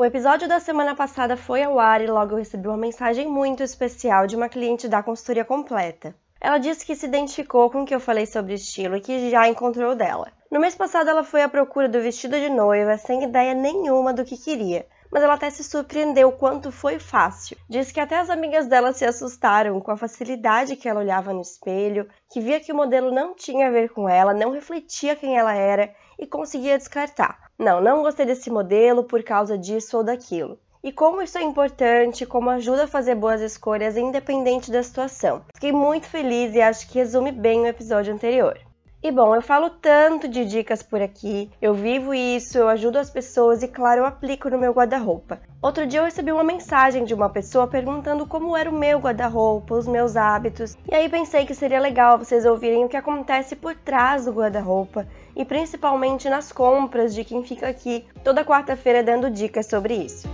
O 0.00 0.04
episódio 0.06 0.48
da 0.48 0.58
semana 0.58 0.96
passada 0.96 1.36
foi 1.36 1.62
ao 1.62 1.78
ar 1.78 2.00
e 2.00 2.06
logo 2.06 2.32
eu 2.32 2.38
recebi 2.38 2.66
uma 2.66 2.76
mensagem 2.78 3.28
muito 3.28 3.62
especial 3.62 4.26
de 4.26 4.34
uma 4.34 4.48
cliente 4.48 4.88
da 4.88 5.02
consultoria 5.02 5.44
completa. 5.44 6.14
Ela 6.40 6.56
disse 6.56 6.86
que 6.86 6.96
se 6.96 7.04
identificou 7.04 7.68
com 7.68 7.82
o 7.82 7.84
que 7.84 7.94
eu 7.94 8.00
falei 8.00 8.24
sobre 8.24 8.54
estilo 8.54 8.96
e 8.96 9.02
que 9.02 9.28
já 9.28 9.46
encontrou 9.46 9.94
dela. 9.94 10.32
No 10.50 10.58
mês 10.58 10.74
passado 10.74 11.10
ela 11.10 11.22
foi 11.22 11.42
à 11.42 11.50
procura 11.50 11.86
do 11.86 12.00
vestido 12.00 12.34
de 12.40 12.48
noiva 12.48 12.96
sem 12.96 13.24
ideia 13.24 13.52
nenhuma 13.52 14.14
do 14.14 14.24
que 14.24 14.38
queria, 14.38 14.86
mas 15.10 15.22
ela 15.22 15.34
até 15.34 15.50
se 15.50 15.64
surpreendeu 15.64 16.30
quanto 16.32 16.70
foi 16.70 16.98
fácil. 16.98 17.56
Disse 17.68 17.92
que 17.92 18.00
até 18.00 18.18
as 18.18 18.30
amigas 18.30 18.66
dela 18.66 18.92
se 18.92 19.04
assustaram 19.04 19.80
com 19.80 19.90
a 19.90 19.96
facilidade 19.96 20.76
que 20.76 20.88
ela 20.88 21.00
olhava 21.00 21.32
no 21.32 21.40
espelho, 21.40 22.08
que 22.30 22.40
via 22.40 22.60
que 22.60 22.72
o 22.72 22.76
modelo 22.76 23.12
não 23.12 23.34
tinha 23.34 23.68
a 23.68 23.70
ver 23.70 23.90
com 23.90 24.08
ela, 24.08 24.32
não 24.32 24.52
refletia 24.52 25.16
quem 25.16 25.36
ela 25.36 25.54
era 25.54 25.92
e 26.18 26.26
conseguia 26.26 26.78
descartar. 26.78 27.50
Não, 27.58 27.80
não 27.80 28.02
gostei 28.02 28.26
desse 28.26 28.50
modelo 28.50 29.04
por 29.04 29.22
causa 29.22 29.58
disso 29.58 29.96
ou 29.96 30.04
daquilo. 30.04 30.58
E 30.82 30.90
como 30.90 31.20
isso 31.20 31.36
é 31.36 31.42
importante, 31.42 32.24
como 32.24 32.48
ajuda 32.48 32.84
a 32.84 32.88
fazer 32.88 33.14
boas 33.14 33.42
escolhas 33.42 33.98
independente 33.98 34.70
da 34.70 34.82
situação. 34.82 35.44
Fiquei 35.54 35.72
muito 35.72 36.06
feliz 36.06 36.54
e 36.54 36.62
acho 36.62 36.88
que 36.88 36.98
resume 36.98 37.32
bem 37.32 37.60
o 37.60 37.66
episódio 37.66 38.14
anterior. 38.14 38.58
E 39.02 39.10
bom, 39.10 39.34
eu 39.34 39.40
falo 39.40 39.70
tanto 39.70 40.28
de 40.28 40.44
dicas 40.44 40.82
por 40.82 41.00
aqui, 41.00 41.50
eu 41.62 41.72
vivo 41.72 42.12
isso, 42.12 42.58
eu 42.58 42.68
ajudo 42.68 42.98
as 42.98 43.08
pessoas 43.08 43.62
e, 43.62 43.68
claro, 43.68 44.02
eu 44.02 44.04
aplico 44.04 44.50
no 44.50 44.58
meu 44.58 44.74
guarda-roupa. 44.74 45.40
Outro 45.62 45.86
dia 45.86 46.00
eu 46.00 46.04
recebi 46.04 46.30
uma 46.30 46.44
mensagem 46.44 47.06
de 47.06 47.14
uma 47.14 47.30
pessoa 47.30 47.66
perguntando 47.66 48.26
como 48.26 48.54
era 48.54 48.68
o 48.68 48.78
meu 48.78 48.98
guarda-roupa, 48.98 49.74
os 49.74 49.86
meus 49.86 50.18
hábitos, 50.18 50.76
e 50.86 50.94
aí 50.94 51.08
pensei 51.08 51.46
que 51.46 51.54
seria 51.54 51.80
legal 51.80 52.18
vocês 52.18 52.44
ouvirem 52.44 52.84
o 52.84 52.90
que 52.90 52.96
acontece 52.96 53.56
por 53.56 53.74
trás 53.74 54.26
do 54.26 54.32
guarda-roupa 54.32 55.06
e 55.34 55.46
principalmente 55.46 56.28
nas 56.28 56.52
compras 56.52 57.14
de 57.14 57.24
quem 57.24 57.42
fica 57.42 57.68
aqui 57.68 58.04
toda 58.22 58.44
quarta-feira 58.44 59.02
dando 59.02 59.30
dicas 59.30 59.64
sobre 59.64 59.94
isso. 59.94 60.28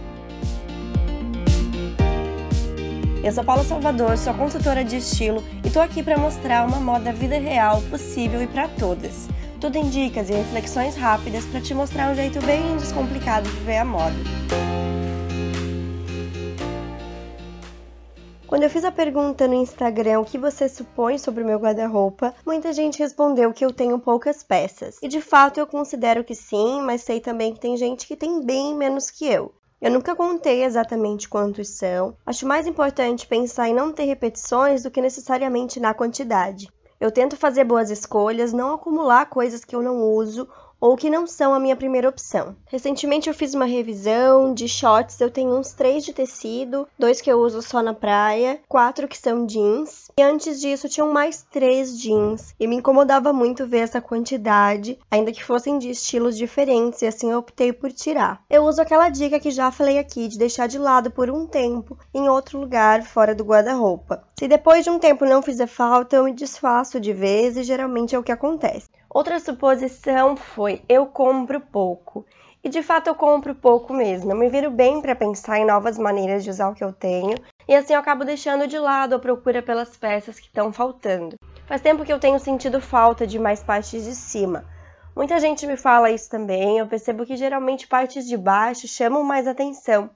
Eu 3.27 3.33
sou 3.33 3.43
Paula 3.43 3.65
Salvador, 3.65 4.17
sou 4.17 4.33
consultora 4.33 4.85
de 4.85 4.99
estilo 4.99 5.43
e 5.65 5.69
tô 5.69 5.81
aqui 5.81 6.01
para 6.01 6.17
mostrar 6.17 6.65
uma 6.65 6.79
moda 6.79 7.13
vida 7.13 7.37
real, 7.37 7.83
possível 7.91 8.41
e 8.41 8.47
para 8.47 8.69
todas. 8.69 9.27
Tudo 9.61 9.75
em 9.75 9.91
dicas 9.91 10.31
e 10.31 10.33
reflexões 10.33 10.95
rápidas 10.95 11.45
para 11.45 11.61
te 11.61 11.75
mostrar 11.75 12.13
um 12.13 12.15
jeito 12.15 12.39
bem 12.47 12.77
descomplicado 12.77 13.51
de 13.51 13.57
ver 13.65 13.79
a 13.79 13.85
moda. 13.85 14.15
Quando 18.47 18.63
eu 18.63 18.71
fiz 18.71 18.85
a 18.85 18.93
pergunta 18.93 19.49
no 19.49 19.55
Instagram 19.55 20.21
o 20.21 20.25
que 20.25 20.39
você 20.39 20.69
supõe 20.69 21.19
sobre 21.19 21.43
o 21.43 21.47
meu 21.47 21.59
guarda-roupa, 21.59 22.33
muita 22.47 22.73
gente 22.73 23.01
respondeu 23.01 23.53
que 23.53 23.65
eu 23.65 23.73
tenho 23.73 23.99
poucas 23.99 24.45
peças. 24.45 24.99
E 25.03 25.09
de 25.09 25.21
fato 25.21 25.59
eu 25.59 25.67
considero 25.67 26.23
que 26.23 26.37
sim, 26.37 26.81
mas 26.81 27.03
sei 27.03 27.19
também 27.19 27.53
que 27.53 27.59
tem 27.59 27.77
gente 27.77 28.07
que 28.07 28.15
tem 28.15 28.41
bem 28.47 28.73
menos 28.77 29.11
que 29.11 29.27
eu. 29.27 29.53
Eu 29.79 29.91
nunca 29.91 30.17
contei 30.17 30.65
exatamente 30.65 31.29
quantos 31.29 31.69
são. 31.69 32.17
Acho 32.25 32.47
mais 32.47 32.67
importante 32.67 33.27
pensar 33.27 33.69
em 33.69 33.75
não 33.75 33.93
ter 33.93 34.05
repetições 34.05 34.83
do 34.83 34.91
que 34.91 35.03
necessariamente 35.03 35.79
na 35.79 35.93
quantidade. 35.93 36.69
Eu 36.99 37.13
tento 37.13 37.37
fazer 37.37 37.65
boas 37.65 37.91
escolhas, 37.91 38.55
não 38.55 38.73
acumular 38.73 39.27
coisas 39.27 39.67
que 39.67 39.77
eu 39.77 39.83
não 39.83 40.03
uso 40.03 40.49
ou 40.81 40.97
que 40.97 41.11
não 41.11 41.27
são 41.27 41.55
a 41.55 41.61
minha 41.61 41.77
primeira 41.77 42.09
opção. 42.09 42.57
Recentemente 42.67 43.29
eu 43.29 43.35
fiz 43.35 43.55
uma 43.55 43.65
revisão 43.65 44.55
de 44.55 44.69
shorts, 44.69 45.21
eu 45.21 45.31
tenho 45.31 45.57
uns 45.57 45.73
três 45.73 46.05
de 46.05 46.13
tecido, 46.13 46.87
dois 46.99 47.21
que 47.21 47.31
eu 47.31 47.41
uso 47.41 47.63
só 47.63 47.83
na 47.83 47.95
praia, 47.95 48.61
quatro 48.69 49.09
que 49.09 49.19
são 49.19 49.47
jeans, 49.47 50.11
e 50.19 50.23
antes 50.23 50.61
disso 50.61 50.89
tinham 50.89 51.13
mais 51.13 51.43
três 51.51 51.99
jeans, 52.01 52.55
e 52.59 52.67
me 52.67 52.77
incomodava 52.77 53.33
muito 53.33 53.67
ver 53.67 53.79
essa 53.79 54.01
quantidade, 54.01 54.99
ainda 55.11 55.33
que 55.33 55.45
fossem 55.45 55.79
de 55.79 55.91
estilos 55.91 56.37
diferentes, 56.37 57.03
e 57.03 57.07
assim 57.07 57.31
eu 57.31 57.39
optei 57.39 57.73
por 57.73 57.93
tirar. 57.93 58.43
Eu 58.49 58.65
uso 58.65 58.81
aquela 58.81 59.09
dica 59.09 59.41
que 59.41 59.51
já 59.51 59.71
falei 59.71 59.99
aqui, 59.99 60.29
de 60.29 60.39
deixar 60.39 60.67
de 60.67 60.79
lado 60.79 61.11
por 61.11 61.31
um 61.31 61.47
tempo, 61.47 61.99
em 62.15 62.29
outro 62.29 62.59
lugar, 62.59 63.03
fora 63.03 63.35
do 63.35 63.45
guarda-roupa. 63.45 64.25
Se 64.39 64.47
depois 64.47 64.85
de 64.85 64.91
um 64.91 64.99
tempo 64.99 65.25
não 65.25 65.43
fizer 65.43 65.67
falta, 65.67 66.17
eu 66.17 66.25
me 66.25 66.33
desfaço 66.33 67.01
de 67.01 67.13
vez, 67.13 67.57
e 67.57 67.63
geralmente 67.63 68.15
é 68.15 68.19
o 68.19 68.23
que 68.23 68.33
acontece. 68.33 68.87
Outra 69.17 69.41
suposição 69.41 70.37
foi: 70.37 70.83
eu 70.87 71.07
compro 71.07 71.59
pouco. 71.59 72.27
E 72.63 72.69
de 72.69 72.83
fato 72.83 73.07
eu 73.07 73.15
compro 73.15 73.55
pouco 73.55 73.95
mesmo. 73.95 74.31
Eu 74.31 74.37
me 74.37 74.51
viro 74.51 74.71
bem 74.71 75.01
para 75.01 75.17
pensar 75.17 75.59
em 75.59 75.65
novas 75.65 75.97
maneiras 75.97 76.45
de 76.45 76.51
usar 76.51 76.69
o 76.69 76.75
que 76.75 76.85
eu 76.85 76.93
tenho, 76.93 77.35
e 77.67 77.75
assim 77.75 77.95
eu 77.95 77.99
acabo 77.99 78.27
deixando 78.27 78.67
de 78.67 78.79
lado 78.79 79.15
a 79.15 79.19
procura 79.19 79.63
pelas 79.63 79.97
peças 79.97 80.39
que 80.39 80.49
estão 80.49 80.71
faltando. 80.71 81.37
Faz 81.67 81.81
tempo 81.81 82.05
que 82.05 82.13
eu 82.13 82.21
tenho 82.21 82.39
sentido 82.39 82.79
falta 82.79 83.27
de 83.27 83.39
mais 83.39 83.63
partes 83.63 84.05
de 84.05 84.15
cima. 84.15 84.67
Muita 85.17 85.41
gente 85.41 85.67
me 85.67 85.79
fala 85.79 86.11
isso 86.11 86.29
também, 86.29 86.77
eu 86.77 86.87
percebo 86.87 87.25
que 87.25 87.39
geralmente 87.39 87.89
partes 87.89 88.27
de 88.29 88.37
baixo 88.37 88.87
chamam 88.87 89.25
mais 89.25 89.47
atenção. 89.47 90.11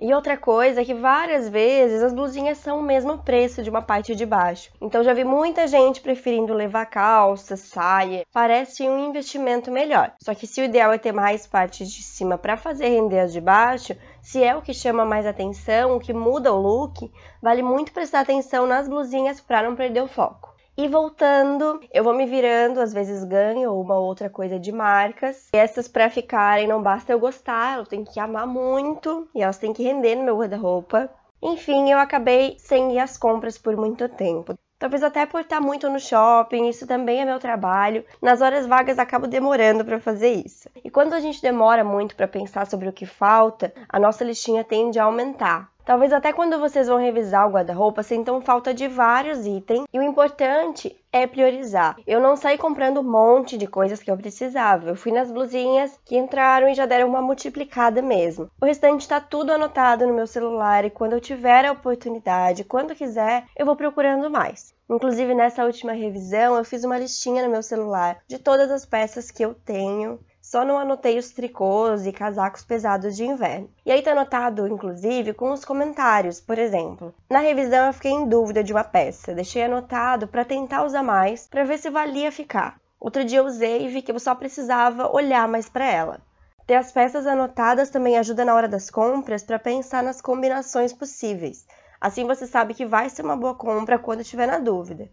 E 0.00 0.14
outra 0.14 0.36
coisa 0.36 0.80
é 0.80 0.84
que 0.84 0.94
várias 0.94 1.48
vezes 1.48 2.02
as 2.02 2.12
blusinhas 2.12 2.58
são 2.58 2.78
o 2.78 2.82
mesmo 2.82 3.18
preço 3.18 3.62
de 3.62 3.70
uma 3.70 3.82
parte 3.82 4.14
de 4.14 4.24
baixo. 4.24 4.70
Então 4.80 5.02
já 5.02 5.12
vi 5.12 5.24
muita 5.24 5.66
gente 5.66 6.00
preferindo 6.00 6.54
levar 6.54 6.86
calça, 6.86 7.56
saia. 7.56 8.24
Parece 8.32 8.88
um 8.88 9.08
investimento 9.08 9.72
melhor. 9.72 10.12
Só 10.22 10.34
que 10.34 10.46
se 10.46 10.60
o 10.60 10.64
ideal 10.64 10.92
é 10.92 10.98
ter 10.98 11.12
mais 11.12 11.46
partes 11.46 11.90
de 11.90 12.02
cima 12.02 12.38
para 12.38 12.56
fazer 12.56 12.88
render 12.88 13.20
as 13.20 13.32
de 13.32 13.40
baixo, 13.40 13.96
se 14.22 14.42
é 14.42 14.54
o 14.54 14.62
que 14.62 14.72
chama 14.72 15.04
mais 15.04 15.26
atenção, 15.26 15.96
o 15.96 16.00
que 16.00 16.12
muda 16.12 16.52
o 16.52 16.60
look, 16.60 17.10
vale 17.42 17.62
muito 17.62 17.92
prestar 17.92 18.20
atenção 18.20 18.66
nas 18.66 18.88
blusinhas 18.88 19.40
para 19.40 19.62
não 19.62 19.74
perder 19.74 20.02
o 20.02 20.08
foco. 20.08 20.47
E 20.80 20.86
voltando, 20.86 21.80
eu 21.92 22.04
vou 22.04 22.14
me 22.14 22.24
virando, 22.24 22.80
às 22.80 22.92
vezes 22.92 23.24
ganho 23.24 23.74
uma 23.74 23.98
outra 23.98 24.30
coisa 24.30 24.60
de 24.60 24.70
marcas. 24.70 25.48
E 25.52 25.56
essas 25.56 25.88
para 25.88 26.08
ficarem, 26.08 26.68
não 26.68 26.80
basta 26.80 27.10
eu 27.10 27.18
gostar, 27.18 27.78
eu 27.78 27.84
tenho 27.84 28.04
que 28.04 28.20
amar 28.20 28.46
muito 28.46 29.28
e 29.34 29.42
elas 29.42 29.58
têm 29.58 29.72
que 29.72 29.82
render 29.82 30.14
no 30.14 30.22
meu 30.22 30.38
guarda-roupa. 30.38 31.10
Enfim, 31.42 31.90
eu 31.90 31.98
acabei 31.98 32.54
sem 32.60 32.92
ir 32.92 33.00
às 33.00 33.18
compras 33.18 33.58
por 33.58 33.76
muito 33.76 34.08
tempo. 34.08 34.56
Talvez 34.78 35.02
até 35.02 35.26
por 35.26 35.40
estar 35.40 35.60
muito 35.60 35.90
no 35.90 35.98
shopping, 35.98 36.68
isso 36.68 36.86
também 36.86 37.20
é 37.20 37.24
meu 37.24 37.40
trabalho. 37.40 38.04
Nas 38.22 38.40
horas 38.40 38.64
vagas 38.64 39.00
acabo 39.00 39.26
demorando 39.26 39.84
para 39.84 39.98
fazer 39.98 40.30
isso. 40.46 40.70
E 40.84 40.88
quando 40.88 41.12
a 41.12 41.18
gente 41.18 41.42
demora 41.42 41.82
muito 41.82 42.14
para 42.14 42.28
pensar 42.28 42.68
sobre 42.68 42.88
o 42.88 42.92
que 42.92 43.04
falta, 43.04 43.74
a 43.88 43.98
nossa 43.98 44.22
listinha 44.22 44.62
tende 44.62 45.00
a 45.00 45.04
aumentar. 45.04 45.72
Talvez 45.88 46.12
até 46.12 46.34
quando 46.34 46.60
vocês 46.60 46.86
vão 46.86 46.98
revisar 46.98 47.48
o 47.48 47.50
guarda-roupa 47.50 48.02
sintam 48.02 48.42
falta 48.42 48.74
de 48.74 48.86
vários 48.86 49.46
itens 49.46 49.86
e 49.90 49.98
o 49.98 50.02
importante 50.02 50.94
é 51.10 51.26
priorizar. 51.26 51.96
Eu 52.06 52.20
não 52.20 52.36
saí 52.36 52.58
comprando 52.58 53.00
um 53.00 53.10
monte 53.10 53.56
de 53.56 53.66
coisas 53.66 54.02
que 54.02 54.10
eu 54.10 54.16
precisava. 54.18 54.90
Eu 54.90 54.96
fui 54.96 55.12
nas 55.12 55.30
blusinhas 55.30 55.98
que 56.04 56.18
entraram 56.18 56.68
e 56.68 56.74
já 56.74 56.84
deram 56.84 57.08
uma 57.08 57.22
multiplicada 57.22 58.02
mesmo. 58.02 58.50
O 58.60 58.66
restante 58.66 59.00
está 59.00 59.18
tudo 59.18 59.50
anotado 59.50 60.06
no 60.06 60.12
meu 60.12 60.26
celular 60.26 60.84
e 60.84 60.90
quando 60.90 61.14
eu 61.14 61.22
tiver 61.22 61.64
a 61.64 61.72
oportunidade, 61.72 62.64
quando 62.64 62.94
quiser, 62.94 63.46
eu 63.56 63.64
vou 63.64 63.74
procurando 63.74 64.30
mais. 64.30 64.74
Inclusive 64.90 65.34
nessa 65.34 65.64
última 65.64 65.92
revisão, 65.92 66.54
eu 66.54 66.64
fiz 66.66 66.84
uma 66.84 66.98
listinha 66.98 67.42
no 67.42 67.50
meu 67.50 67.62
celular 67.62 68.18
de 68.28 68.38
todas 68.38 68.70
as 68.70 68.84
peças 68.84 69.30
que 69.30 69.42
eu 69.42 69.54
tenho 69.54 70.20
só 70.48 70.64
não 70.64 70.78
anotei 70.78 71.18
os 71.18 71.28
tricôs 71.30 72.06
e 72.06 72.10
casacos 72.10 72.64
pesados 72.64 73.14
de 73.14 73.22
inverno. 73.22 73.68
E 73.84 73.92
aí 73.92 74.00
tá 74.00 74.12
anotado, 74.12 74.66
inclusive, 74.66 75.34
com 75.34 75.52
os 75.52 75.62
comentários, 75.62 76.40
por 76.40 76.58
exemplo. 76.58 77.14
Na 77.28 77.40
revisão 77.40 77.86
eu 77.86 77.92
fiquei 77.92 78.12
em 78.12 78.26
dúvida 78.26 78.64
de 78.64 78.72
uma 78.72 78.82
peça, 78.82 79.34
deixei 79.34 79.64
anotado 79.64 80.26
para 80.26 80.46
tentar 80.46 80.84
usar 80.84 81.02
mais, 81.02 81.46
para 81.46 81.64
ver 81.64 81.76
se 81.76 81.90
valia 81.90 82.32
ficar. 82.32 82.80
Outro 82.98 83.26
dia 83.26 83.40
eu 83.40 83.44
usei 83.44 83.84
e 83.84 83.88
vi 83.88 84.00
que 84.00 84.10
eu 84.10 84.18
só 84.18 84.34
precisava 84.34 85.14
olhar 85.14 85.46
mais 85.46 85.68
para 85.68 85.84
ela. 85.84 86.20
Ter 86.66 86.76
as 86.76 86.90
peças 86.90 87.26
anotadas 87.26 87.90
também 87.90 88.16
ajuda 88.16 88.42
na 88.42 88.54
hora 88.54 88.66
das 88.66 88.88
compras 88.88 89.42
para 89.42 89.58
pensar 89.58 90.02
nas 90.02 90.22
combinações 90.22 90.94
possíveis. 90.94 91.66
Assim 92.00 92.24
você 92.24 92.46
sabe 92.46 92.72
que 92.72 92.86
vai 92.86 93.10
ser 93.10 93.22
uma 93.22 93.36
boa 93.36 93.54
compra 93.54 93.98
quando 93.98 94.22
estiver 94.22 94.46
na 94.46 94.58
dúvida. 94.58 95.10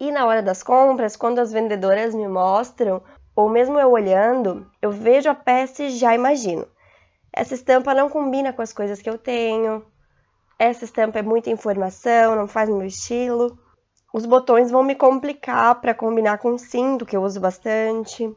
E 0.00 0.12
na 0.12 0.24
hora 0.24 0.40
das 0.40 0.62
compras, 0.62 1.16
quando 1.16 1.40
as 1.40 1.50
vendedoras 1.50 2.14
me 2.14 2.28
mostram 2.28 3.02
ou 3.38 3.48
mesmo 3.48 3.78
eu 3.78 3.92
olhando, 3.92 4.68
eu 4.82 4.90
vejo 4.90 5.30
a 5.30 5.34
peça 5.34 5.84
e 5.84 5.90
já 5.90 6.12
imagino. 6.12 6.66
Essa 7.32 7.54
estampa 7.54 7.94
não 7.94 8.10
combina 8.10 8.52
com 8.52 8.60
as 8.60 8.72
coisas 8.72 9.00
que 9.00 9.08
eu 9.08 9.16
tenho. 9.16 9.86
Essa 10.58 10.84
estampa 10.84 11.20
é 11.20 11.22
muita 11.22 11.48
informação, 11.48 12.34
não 12.34 12.48
faz 12.48 12.68
meu 12.68 12.84
estilo. 12.84 13.56
Os 14.12 14.26
botões 14.26 14.72
vão 14.72 14.82
me 14.82 14.96
complicar 14.96 15.80
para 15.80 15.94
combinar 15.94 16.38
com 16.38 16.50
o 16.50 16.58
cinto, 16.58 17.06
que 17.06 17.16
eu 17.16 17.22
uso 17.22 17.38
bastante. 17.38 18.28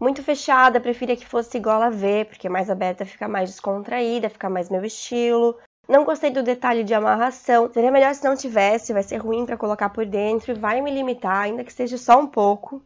Muito 0.00 0.22
fechada, 0.22 0.80
preferia 0.80 1.16
que 1.16 1.26
fosse 1.26 1.56
igual 1.56 1.82
a 1.82 1.90
V, 1.90 2.26
porque 2.26 2.48
mais 2.48 2.70
aberta 2.70 3.04
fica 3.04 3.26
mais 3.26 3.50
descontraída, 3.50 4.30
fica 4.30 4.48
mais 4.48 4.70
meu 4.70 4.84
estilo. 4.84 5.58
Não 5.88 6.04
gostei 6.04 6.30
do 6.30 6.44
detalhe 6.44 6.84
de 6.84 6.94
amarração. 6.94 7.68
Seria 7.72 7.90
melhor 7.90 8.14
se 8.14 8.22
não 8.22 8.36
tivesse, 8.36 8.92
vai 8.92 9.02
ser 9.02 9.16
ruim 9.16 9.44
para 9.44 9.56
colocar 9.56 9.88
por 9.90 10.06
dentro 10.06 10.52
e 10.52 10.54
vai 10.54 10.80
me 10.80 10.92
limitar, 10.92 11.38
ainda 11.38 11.64
que 11.64 11.72
seja 11.72 11.98
só 11.98 12.20
um 12.20 12.28
pouco. 12.28 12.80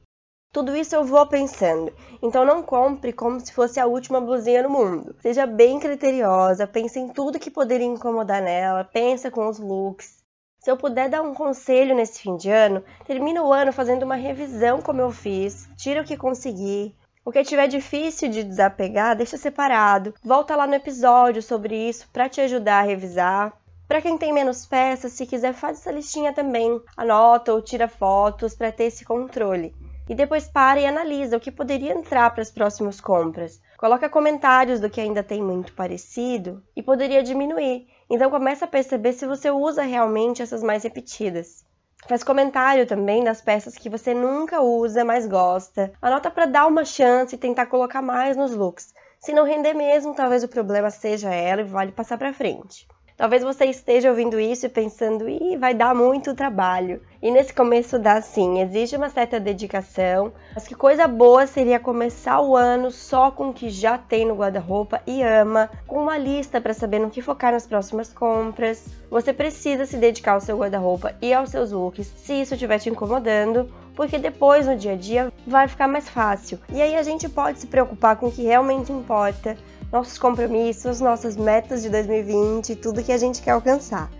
Tudo 0.52 0.76
isso 0.76 0.96
eu 0.96 1.04
vou 1.04 1.26
pensando. 1.28 1.92
Então 2.20 2.44
não 2.44 2.62
compre 2.62 3.12
como 3.12 3.38
se 3.38 3.52
fosse 3.52 3.78
a 3.78 3.86
última 3.86 4.20
blusinha 4.20 4.62
no 4.64 4.70
mundo. 4.70 5.14
Seja 5.20 5.46
bem 5.46 5.78
criteriosa, 5.78 6.66
pense 6.66 6.98
em 6.98 7.08
tudo 7.08 7.38
que 7.38 7.50
poderia 7.50 7.86
incomodar 7.86 8.42
nela, 8.42 8.82
pensa 8.84 9.30
com 9.30 9.48
os 9.48 9.58
looks. 9.60 10.18
Se 10.58 10.70
eu 10.70 10.76
puder 10.76 11.08
dar 11.08 11.22
um 11.22 11.34
conselho 11.34 11.94
nesse 11.94 12.20
fim 12.20 12.36
de 12.36 12.50
ano, 12.50 12.82
termina 13.06 13.42
o 13.42 13.52
ano 13.52 13.72
fazendo 13.72 14.02
uma 14.02 14.16
revisão 14.16 14.82
como 14.82 15.00
eu 15.00 15.10
fiz, 15.12 15.68
tira 15.76 16.02
o 16.02 16.04
que 16.04 16.16
conseguir, 16.16 16.94
O 17.24 17.30
que 17.30 17.44
tiver 17.44 17.68
difícil 17.68 18.28
de 18.30 18.42
desapegar, 18.42 19.14
deixa 19.14 19.36
separado. 19.36 20.14
Volta 20.24 20.56
lá 20.56 20.66
no 20.66 20.74
episódio 20.74 21.42
sobre 21.42 21.76
isso 21.76 22.08
para 22.12 22.28
te 22.28 22.40
ajudar 22.40 22.80
a 22.80 22.86
revisar. 22.86 23.52
Para 23.86 24.00
quem 24.00 24.16
tem 24.16 24.32
menos 24.32 24.66
peças, 24.66 25.12
se 25.12 25.26
quiser 25.26 25.52
faz 25.52 25.78
essa 25.78 25.92
listinha 25.92 26.32
também. 26.32 26.80
Anota 26.96 27.52
ou 27.52 27.60
tira 27.60 27.86
fotos 27.88 28.54
para 28.54 28.72
ter 28.72 28.84
esse 28.84 29.04
controle. 29.04 29.74
E 30.08 30.14
depois 30.14 30.48
para 30.48 30.80
e 30.80 30.86
analisa 30.86 31.36
o 31.36 31.40
que 31.40 31.52
poderia 31.52 31.92
entrar 31.92 32.30
para 32.30 32.42
as 32.42 32.50
próximas 32.50 33.00
compras. 33.00 33.60
Coloca 33.76 34.08
comentários 34.08 34.80
do 34.80 34.90
que 34.90 35.00
ainda 35.00 35.22
tem 35.22 35.42
muito 35.42 35.72
parecido 35.72 36.62
e 36.74 36.82
poderia 36.82 37.22
diminuir. 37.22 37.86
Então 38.08 38.30
começa 38.30 38.64
a 38.64 38.68
perceber 38.68 39.12
se 39.12 39.26
você 39.26 39.50
usa 39.50 39.82
realmente 39.82 40.42
essas 40.42 40.62
mais 40.62 40.82
repetidas. 40.82 41.64
Faz 42.08 42.24
comentário 42.24 42.86
também 42.86 43.22
das 43.22 43.40
peças 43.40 43.76
que 43.76 43.88
você 43.88 44.12
nunca 44.14 44.60
usa, 44.60 45.04
mas 45.04 45.26
gosta. 45.26 45.92
Anota 46.00 46.30
para 46.30 46.46
dar 46.46 46.66
uma 46.66 46.84
chance 46.84 47.34
e 47.34 47.38
tentar 47.38 47.66
colocar 47.66 48.02
mais 48.02 48.36
nos 48.36 48.54
looks. 48.54 48.92
Se 49.20 49.32
não 49.32 49.44
render 49.44 49.74
mesmo, 49.74 50.14
talvez 50.14 50.42
o 50.42 50.48
problema 50.48 50.90
seja 50.90 51.32
ela 51.32 51.60
e 51.60 51.64
vale 51.64 51.92
passar 51.92 52.16
para 52.16 52.32
frente. 52.32 52.88
Talvez 53.20 53.42
você 53.42 53.66
esteja 53.66 54.08
ouvindo 54.08 54.40
isso 54.40 54.64
e 54.64 54.68
pensando, 54.70 55.28
ih, 55.28 55.54
vai 55.58 55.74
dar 55.74 55.94
muito 55.94 56.34
trabalho. 56.34 57.02
E 57.22 57.30
nesse 57.30 57.52
começo 57.52 57.98
dá 57.98 58.18
sim, 58.22 58.62
exige 58.62 58.96
uma 58.96 59.10
certa 59.10 59.38
dedicação, 59.38 60.32
mas 60.54 60.66
que 60.66 60.74
coisa 60.74 61.06
boa 61.06 61.46
seria 61.46 61.78
começar 61.78 62.40
o 62.40 62.56
ano 62.56 62.90
só 62.90 63.30
com 63.30 63.50
o 63.50 63.52
que 63.52 63.68
já 63.68 63.98
tem 63.98 64.24
no 64.24 64.34
guarda-roupa 64.34 65.02
e 65.06 65.22
ama, 65.22 65.68
com 65.86 66.00
uma 66.00 66.16
lista 66.16 66.62
para 66.62 66.72
saber 66.72 66.98
no 66.98 67.10
que 67.10 67.20
focar 67.20 67.52
nas 67.52 67.66
próximas 67.66 68.10
compras. 68.10 68.86
Você 69.10 69.34
precisa 69.34 69.84
se 69.84 69.98
dedicar 69.98 70.32
ao 70.32 70.40
seu 70.40 70.56
guarda-roupa 70.56 71.14
e 71.20 71.34
aos 71.34 71.50
seus 71.50 71.72
looks, 71.72 72.06
se 72.06 72.40
isso 72.40 72.54
estiver 72.54 72.78
te 72.78 72.88
incomodando, 72.88 73.70
porque 74.00 74.18
depois 74.18 74.66
no 74.66 74.74
dia 74.78 74.92
a 74.92 74.96
dia 74.96 75.30
vai 75.46 75.68
ficar 75.68 75.86
mais 75.86 76.08
fácil. 76.08 76.58
E 76.72 76.80
aí 76.80 76.96
a 76.96 77.02
gente 77.02 77.28
pode 77.28 77.58
se 77.60 77.66
preocupar 77.66 78.16
com 78.16 78.28
o 78.28 78.32
que 78.32 78.42
realmente 78.42 78.90
importa 78.90 79.58
nossos 79.92 80.16
compromissos, 80.16 81.02
nossas 81.02 81.36
metas 81.36 81.82
de 81.82 81.90
2020 81.90 82.70
e 82.70 82.76
tudo 82.76 83.02
que 83.02 83.12
a 83.12 83.18
gente 83.18 83.42
quer 83.42 83.50
alcançar. 83.50 84.10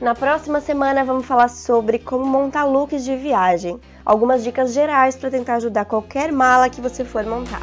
Na 0.00 0.16
próxima 0.16 0.60
semana 0.60 1.04
vamos 1.04 1.26
falar 1.26 1.46
sobre 1.46 2.00
como 2.00 2.26
montar 2.26 2.64
looks 2.64 3.04
de 3.04 3.14
viagem, 3.14 3.78
algumas 4.04 4.42
dicas 4.42 4.72
gerais 4.72 5.14
para 5.14 5.30
tentar 5.30 5.54
ajudar 5.54 5.84
qualquer 5.84 6.32
mala 6.32 6.68
que 6.68 6.80
você 6.80 7.04
for 7.04 7.24
montar. 7.24 7.62